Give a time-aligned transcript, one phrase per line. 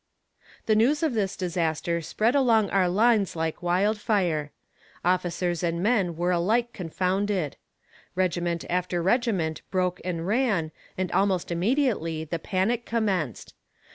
[0.65, 4.51] The news of this disaster spread along our lines like wildfire;
[5.05, 7.55] officers and men were alike confounded;
[8.15, 13.53] regiment after regiment broke and ran, and almost immediately the panic commenced.